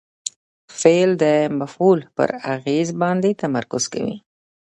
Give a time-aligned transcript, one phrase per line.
[0.79, 1.25] فعل د
[1.59, 4.17] مفعول پر اغېز باندي تمرکز کوي.